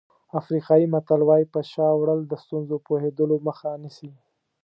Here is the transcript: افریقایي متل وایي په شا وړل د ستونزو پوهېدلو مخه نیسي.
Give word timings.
افریقایي 0.39 0.85
متل 0.93 1.21
وایي 1.25 1.45
په 1.53 1.59
شا 1.71 1.87
وړل 1.95 2.21
د 2.27 2.33
ستونزو 2.43 2.75
پوهېدلو 2.87 3.35
مخه 3.47 3.69
نیسي. 3.83 4.11